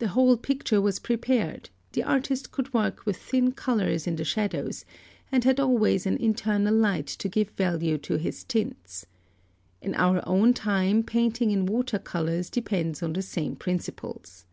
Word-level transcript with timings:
The 0.00 0.08
whole 0.08 0.36
picture 0.36 0.82
was 0.82 0.98
prepared; 0.98 1.70
the 1.92 2.02
artist 2.04 2.50
could 2.52 2.74
work 2.74 3.06
with 3.06 3.16
thin 3.16 3.52
colours 3.52 4.06
in 4.06 4.16
the 4.16 4.22
shadows, 4.22 4.84
and 5.32 5.44
had 5.44 5.58
always 5.58 6.04
an 6.04 6.18
internal 6.18 6.74
light 6.74 7.06
to 7.06 7.26
give 7.26 7.48
value 7.52 7.96
to 7.96 8.18
his 8.18 8.44
tints. 8.44 9.06
In 9.80 9.94
our 9.94 10.20
own 10.28 10.52
time 10.52 11.02
painting 11.02 11.52
in 11.52 11.64
water 11.64 11.98
colours 11.98 12.50
depends 12.50 13.02
on 13.02 13.14
the 13.14 13.22
same 13.22 13.56
principles. 13.56 14.44